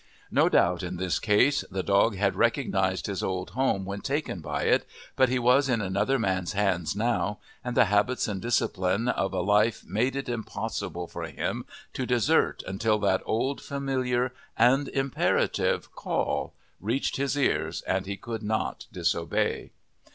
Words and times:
No 0.31 0.49
doubt 0.49 0.81
in 0.81 0.97
this 0.97 1.19
case 1.19 1.63
the 1.69 1.83
dog 1.83 2.15
had 2.15 2.35
recognized 2.35 3.05
his 3.05 3.21
old 3.21 3.51
home 3.51 3.85
when 3.85 4.01
taken 4.01 4.39
by 4.41 4.63
it, 4.63 4.83
but 5.15 5.29
he 5.29 5.37
was 5.37 5.69
in 5.69 5.79
another 5.79 6.17
man's 6.17 6.53
hands 6.53 6.95
now, 6.95 7.37
and 7.63 7.77
the 7.77 7.85
habits 7.85 8.27
and 8.27 8.41
discipline 8.41 9.09
of 9.09 9.31
a 9.31 9.41
life 9.41 9.83
made 9.85 10.15
it 10.15 10.27
impossible 10.27 11.07
for 11.07 11.25
him 11.27 11.65
to 11.93 12.07
desert 12.07 12.63
until 12.65 12.97
that 12.97 13.21
old, 13.27 13.61
familiar, 13.61 14.33
and 14.57 14.87
imperative 14.87 15.93
call 15.93 16.55
reached 16.79 17.17
his 17.17 17.37
ears 17.37 17.83
and 17.83 18.07
he 18.07 18.17
could 18.17 18.41
not 18.41 18.87
disobey. 18.91 19.69